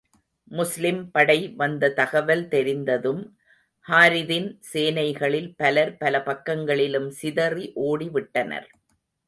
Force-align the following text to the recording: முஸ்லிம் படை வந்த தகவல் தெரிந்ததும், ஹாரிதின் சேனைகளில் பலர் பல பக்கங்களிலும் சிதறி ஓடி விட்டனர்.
முஸ்லிம் 0.51 1.01
படை 1.11 1.35
வந்த 1.55 1.89
தகவல் 1.89 2.47
தெரிந்ததும், 2.47 3.21
ஹாரிதின் 3.85 4.49
சேனைகளில் 4.73 5.51
பலர் 5.55 5.97
பல 5.97 6.23
பக்கங்களிலும் 6.23 7.09
சிதறி 7.11 7.71
ஓடி 7.87 8.09
விட்டனர். 8.09 8.69